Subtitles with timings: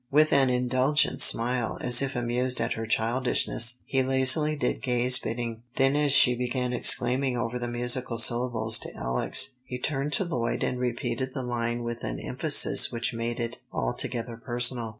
[0.09, 5.61] With an indulgent smile, as if amused at her childishness, he lazily did Gay's bidding,
[5.75, 10.63] then as she began exclaiming over the musical syllables to Alex, he turned to Lloyd
[10.63, 14.89] and repeated the line with an emphasis which made it altogether personal.